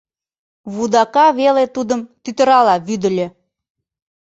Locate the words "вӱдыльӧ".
2.87-3.27